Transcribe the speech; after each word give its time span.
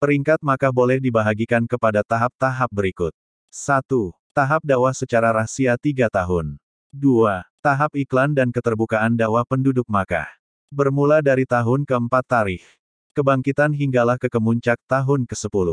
Peringkat 0.00 0.40
maka 0.40 0.72
boleh 0.72 0.96
dibahagikan 0.96 1.68
kepada 1.68 2.00
tahap-tahap 2.00 2.72
berikut. 2.72 3.12
1. 3.52 3.84
Tahap 4.32 4.64
dakwah 4.64 4.96
secara 4.96 5.28
rahasia 5.28 5.76
3 5.76 6.08
tahun. 6.08 6.56
2. 6.88 7.44
Tahap 7.60 7.92
iklan 7.92 8.32
dan 8.32 8.48
keterbukaan 8.48 9.12
dakwah 9.12 9.44
penduduk 9.44 9.84
Makkah. 9.92 10.24
Bermula 10.72 11.20
dari 11.20 11.44
tahun 11.44 11.84
keempat 11.84 12.24
tarikh. 12.24 12.64
Kebangkitan 13.12 13.76
hinggalah 13.76 14.16
ke 14.16 14.32
kemuncak 14.32 14.80
tahun 14.88 15.28
ke-10. 15.28 15.68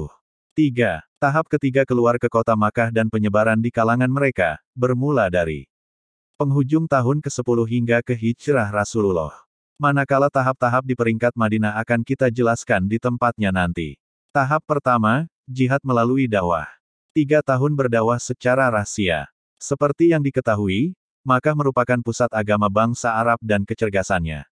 3. 0.59 1.07
Tahap 1.23 1.47
ketiga 1.47 1.87
keluar 1.87 2.19
ke 2.19 2.27
kota 2.27 2.51
Makkah 2.51 2.91
dan 2.91 3.07
penyebaran 3.07 3.63
di 3.63 3.71
kalangan 3.71 4.11
mereka, 4.11 4.59
bermula 4.75 5.31
dari 5.31 5.71
penghujung 6.35 6.83
tahun 6.83 7.23
ke-10 7.23 7.59
hingga 7.63 7.97
ke 8.03 8.11
hijrah 8.11 8.75
Rasulullah. 8.75 9.31
Manakala 9.79 10.27
tahap-tahap 10.27 10.83
di 10.83 10.99
peringkat 10.99 11.31
Madinah 11.31 11.79
akan 11.79 12.03
kita 12.03 12.27
jelaskan 12.27 12.91
di 12.91 12.99
tempatnya 12.99 13.55
nanti. 13.55 13.95
Tahap 14.35 14.61
pertama, 14.67 15.25
jihad 15.47 15.79
melalui 15.81 16.27
dakwah. 16.27 16.67
Tiga 17.15 17.41
tahun 17.41 17.73
berdakwah 17.73 18.21
secara 18.21 18.69
rahasia. 18.69 19.25
Seperti 19.57 20.13
yang 20.13 20.21
diketahui, 20.21 20.93
Makkah 21.25 21.57
merupakan 21.57 21.99
pusat 21.99 22.31
agama 22.31 22.69
bangsa 22.69 23.11
Arab 23.11 23.41
dan 23.41 23.65
kecergasannya. 23.67 24.47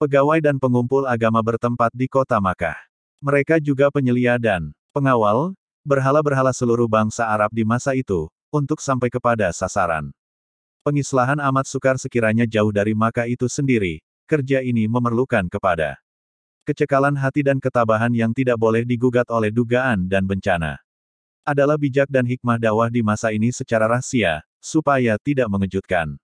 Pegawai 0.00 0.40
dan 0.40 0.56
pengumpul 0.56 1.04
agama 1.04 1.44
bertempat 1.44 1.92
di 1.92 2.08
kota 2.08 2.40
Makkah. 2.40 2.74
Mereka 3.20 3.60
juga 3.60 3.92
penyelia 3.92 4.40
dan 4.40 4.72
pengawal, 4.96 5.52
berhala-berhala 5.84 6.56
seluruh 6.56 6.88
bangsa 6.88 7.28
Arab 7.28 7.52
di 7.52 7.68
masa 7.68 7.92
itu, 7.92 8.32
untuk 8.48 8.80
sampai 8.80 9.12
kepada 9.12 9.52
sasaran. 9.52 10.08
Pengislahan 10.80 11.36
amat 11.36 11.68
sukar 11.68 12.00
sekiranya 12.00 12.48
jauh 12.48 12.72
dari 12.72 12.96
Makkah 12.96 13.28
itu 13.28 13.44
sendiri, 13.44 14.00
kerja 14.24 14.64
ini 14.64 14.88
memerlukan 14.88 15.46
kepada 15.52 16.00
Kecekalan 16.68 17.16
hati 17.16 17.40
dan 17.40 17.56
ketabahan 17.56 18.12
yang 18.12 18.36
tidak 18.36 18.60
boleh 18.60 18.84
digugat 18.84 19.26
oleh 19.32 19.48
dugaan 19.48 20.06
dan 20.06 20.28
bencana. 20.28 20.76
Adalah 21.40 21.80
bijak 21.80 22.06
dan 22.12 22.28
hikmah 22.28 22.60
dakwah 22.60 22.92
di 22.92 23.00
masa 23.00 23.32
ini 23.32 23.48
secara 23.48 23.88
rahasia, 23.88 24.44
supaya 24.60 25.16
tidak 25.16 25.48
mengejutkan. 25.48 26.20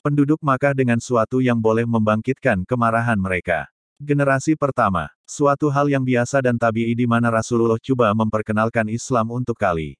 Penduduk 0.00 0.38
Makkah 0.44 0.76
dengan 0.76 1.02
suatu 1.02 1.42
yang 1.42 1.58
boleh 1.58 1.82
membangkitkan 1.88 2.62
kemarahan 2.68 3.18
mereka. 3.18 3.66
Generasi 3.98 4.54
pertama, 4.54 5.10
suatu 5.26 5.72
hal 5.72 5.90
yang 5.90 6.04
biasa 6.06 6.44
dan 6.44 6.54
tabii 6.54 6.94
di 6.94 7.06
mana 7.08 7.32
Rasulullah 7.32 7.80
coba 7.80 8.14
memperkenalkan 8.14 8.86
Islam 8.92 9.32
untuk 9.32 9.58
kali. 9.58 9.98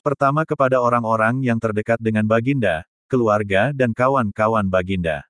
Pertama 0.00 0.46
kepada 0.48 0.78
orang-orang 0.78 1.44
yang 1.44 1.58
terdekat 1.58 1.98
dengan 1.98 2.24
Baginda, 2.24 2.86
keluarga 3.10 3.74
dan 3.74 3.90
kawan-kawan 3.90 4.70
Baginda. 4.70 5.26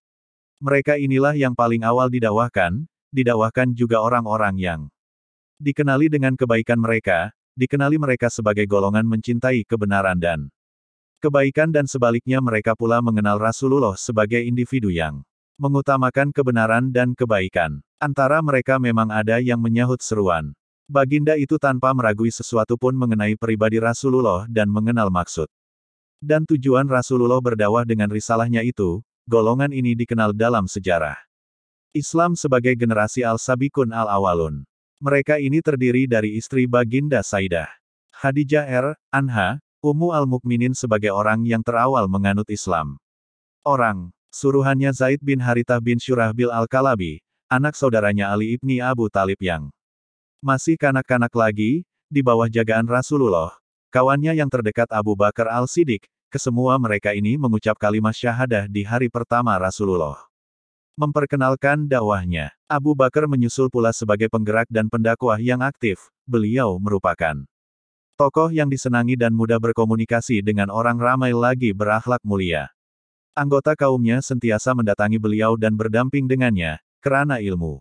Mereka 0.61 1.01
inilah 1.01 1.33
yang 1.33 1.57
paling 1.57 1.81
awal 1.81 2.13
didakwahkan, 2.13 2.85
didakwahkan 3.11 3.75
juga 3.75 4.03
orang-orang 4.03 4.55
yang 4.59 4.81
dikenali 5.61 6.09
dengan 6.09 6.35
kebaikan 6.39 6.81
mereka, 6.81 7.35
dikenali 7.59 8.01
mereka 8.01 8.33
sebagai 8.33 8.65
golongan 8.65 9.05
mencintai 9.05 9.67
kebenaran 9.69 10.17
dan 10.17 10.49
kebaikan 11.21 11.69
dan 11.69 11.85
sebaliknya 11.85 12.41
mereka 12.41 12.73
pula 12.73 13.05
mengenal 13.05 13.37
Rasulullah 13.37 13.93
sebagai 14.01 14.41
individu 14.41 14.89
yang 14.89 15.21
mengutamakan 15.61 16.33
kebenaran 16.33 16.89
dan 16.89 17.13
kebaikan. 17.13 17.85
Antara 18.01 18.41
mereka 18.41 18.81
memang 18.81 19.13
ada 19.13 19.37
yang 19.45 19.61
menyahut 19.61 20.01
seruan. 20.01 20.57
Baginda 20.89 21.37
itu 21.37 21.61
tanpa 21.61 21.93
meragui 21.93 22.33
sesuatu 22.33 22.75
pun 22.81 22.97
mengenai 22.97 23.37
pribadi 23.37 23.77
Rasulullah 23.77 24.49
dan 24.49 24.73
mengenal 24.73 25.13
maksud. 25.13 25.47
Dan 26.19 26.49
tujuan 26.49 26.89
Rasulullah 26.89 27.39
berdakwah 27.39 27.85
dengan 27.85 28.09
risalahnya 28.09 28.65
itu, 28.65 29.05
golongan 29.29 29.71
ini 29.71 29.95
dikenal 29.95 30.35
dalam 30.35 30.65
sejarah. 30.65 31.30
Islam 31.91 32.39
sebagai 32.39 32.79
generasi 32.79 33.27
Al-Sabikun 33.27 33.91
Al-Awalun. 33.91 34.63
Mereka 35.03 35.43
ini 35.43 35.59
terdiri 35.59 36.07
dari 36.07 36.39
istri 36.39 36.71
Baginda 36.71 37.19
Saidah. 37.19 37.67
Khadijah 38.15 38.63
R. 38.63 38.87
Anha, 39.11 39.59
Ummu 39.83 40.15
Al-Mukminin 40.15 40.71
sebagai 40.71 41.11
orang 41.11 41.43
yang 41.43 41.67
terawal 41.67 42.07
menganut 42.07 42.47
Islam. 42.47 42.95
Orang, 43.67 44.15
suruhannya 44.31 44.95
Zaid 44.95 45.19
bin 45.19 45.43
Haritah 45.43 45.83
bin 45.83 45.99
Syurahbil 45.99 46.55
Al-Kalabi, 46.55 47.19
anak 47.51 47.75
saudaranya 47.75 48.31
Ali 48.31 48.55
ibni 48.55 48.79
Abu 48.79 49.11
Talib 49.11 49.43
yang 49.43 49.75
masih 50.39 50.79
kanak-kanak 50.79 51.35
lagi, 51.35 51.83
di 52.07 52.23
bawah 52.23 52.47
jagaan 52.47 52.87
Rasulullah, 52.87 53.51
kawannya 53.91 54.39
yang 54.39 54.47
terdekat 54.47 54.87
Abu 54.95 55.19
Bakar 55.19 55.51
Al-Siddiq, 55.51 56.07
kesemua 56.31 56.79
mereka 56.79 57.19
ini 57.19 57.35
mengucap 57.35 57.75
kalimat 57.75 58.15
syahadah 58.15 58.71
di 58.71 58.87
hari 58.87 59.11
pertama 59.11 59.59
Rasulullah 59.59 60.30
memperkenalkan 60.99 61.87
dakwahnya. 61.91 62.55
Abu 62.71 62.95
Bakar 62.95 63.27
menyusul 63.27 63.67
pula 63.67 63.91
sebagai 63.91 64.31
penggerak 64.31 64.71
dan 64.71 64.87
pendakwah 64.87 65.39
yang 65.39 65.63
aktif, 65.63 66.11
beliau 66.23 66.79
merupakan 66.79 67.43
tokoh 68.21 68.53
yang 68.53 68.69
disenangi 68.69 69.17
dan 69.17 69.33
mudah 69.33 69.57
berkomunikasi 69.57 70.45
dengan 70.45 70.69
orang 70.69 71.01
ramai 71.01 71.33
lagi 71.33 71.73
berakhlak 71.73 72.21
mulia. 72.21 72.69
Anggota 73.33 73.73
kaumnya 73.73 74.21
sentiasa 74.21 74.77
mendatangi 74.77 75.17
beliau 75.17 75.57
dan 75.57 75.73
berdamping 75.73 76.29
dengannya, 76.29 76.77
kerana 77.01 77.41
ilmu. 77.41 77.81